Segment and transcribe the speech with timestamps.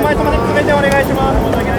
[0.00, 1.32] 前様で詰めてお願いしま
[1.72, 1.75] す。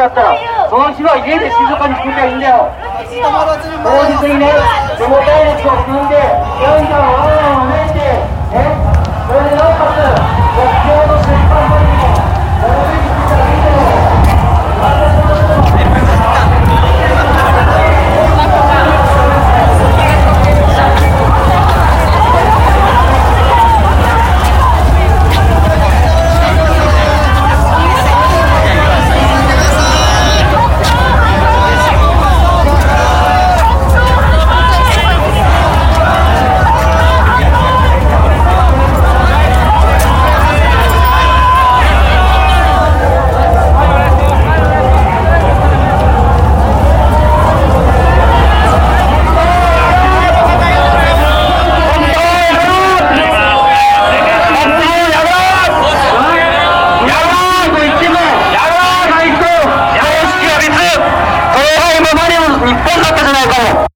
[0.00, 2.79] だったらその日は家で静かにしてりゃいいんだよ。